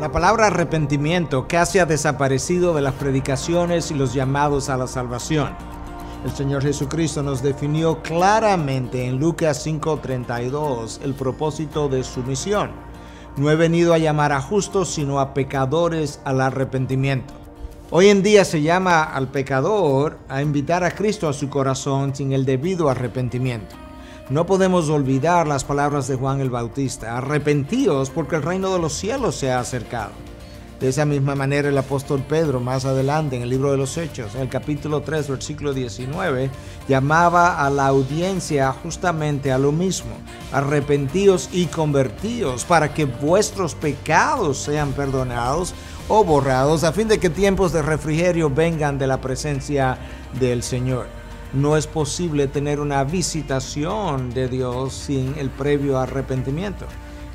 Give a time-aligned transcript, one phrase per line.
[0.00, 5.50] La palabra arrepentimiento casi ha desaparecido de las predicaciones y los llamados a la salvación.
[6.24, 12.70] El Señor Jesucristo nos definió claramente en Lucas 5:32 el propósito de su misión.
[13.36, 17.34] No he venido a llamar a justos, sino a pecadores al arrepentimiento.
[17.90, 22.32] Hoy en día se llama al pecador a invitar a Cristo a su corazón sin
[22.32, 23.76] el debido arrepentimiento.
[24.30, 28.92] No podemos olvidar las palabras de Juan el Bautista, arrepentíos porque el reino de los
[28.92, 30.12] cielos se ha acercado.
[30.78, 34.36] De esa misma manera el apóstol Pedro más adelante en el libro de los Hechos,
[34.36, 36.48] en el capítulo 3, versículo 19,
[36.88, 40.12] llamaba a la audiencia justamente a lo mismo,
[40.52, 45.74] arrepentíos y convertíos para que vuestros pecados sean perdonados
[46.06, 49.98] o borrados a fin de que tiempos de refrigerio vengan de la presencia
[50.38, 51.19] del Señor.
[51.52, 56.86] No es posible tener una visitación de Dios sin el previo arrepentimiento.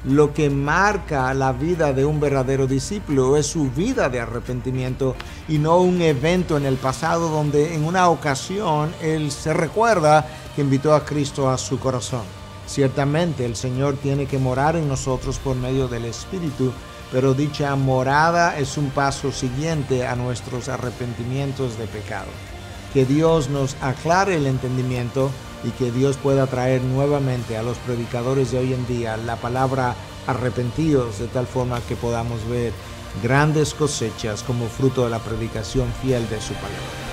[0.06, 5.18] Lo que marca la vida de un verdadero discípulo es su vida de arrepentimiento
[5.50, 10.62] y no un evento en el pasado donde en una ocasión él se recuerda que
[10.62, 12.24] invitó a Cristo a su corazón.
[12.68, 16.72] Ciertamente el Señor tiene que morar en nosotros por medio del Espíritu,
[17.12, 22.30] pero dicha morada es un paso siguiente a nuestros arrepentimientos de pecado
[22.96, 25.30] que Dios nos aclare el entendimiento
[25.66, 29.96] y que Dios pueda traer nuevamente a los predicadores de hoy en día la palabra
[30.28, 32.72] arrepentidos de tal forma que podamos ver
[33.22, 37.05] grandes cosechas como fruto de la predicación fiel de su palabra.